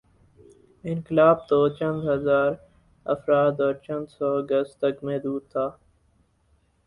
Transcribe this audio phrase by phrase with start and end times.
[0.83, 5.65] انقلاب توچند ہزارافراد اور چندسو گز تک محدود تھا۔